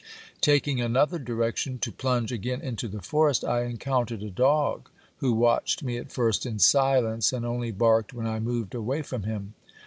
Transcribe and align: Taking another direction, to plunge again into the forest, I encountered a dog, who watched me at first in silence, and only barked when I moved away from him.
Taking 0.41 0.81
another 0.81 1.19
direction, 1.19 1.77
to 1.77 1.91
plunge 1.91 2.31
again 2.31 2.59
into 2.61 2.87
the 2.87 3.03
forest, 3.03 3.45
I 3.45 3.65
encountered 3.65 4.23
a 4.23 4.31
dog, 4.31 4.89
who 5.17 5.31
watched 5.31 5.83
me 5.83 5.97
at 5.97 6.11
first 6.11 6.43
in 6.43 6.57
silence, 6.57 7.31
and 7.31 7.45
only 7.45 7.69
barked 7.69 8.11
when 8.11 8.25
I 8.25 8.39
moved 8.39 8.73
away 8.73 9.03
from 9.03 9.21
him. 9.21 9.53